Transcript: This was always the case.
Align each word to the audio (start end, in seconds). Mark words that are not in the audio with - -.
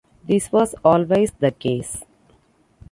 This 0.23 0.51
was 0.51 0.73
always 0.83 1.29
the 1.33 1.51
case. 1.51 2.03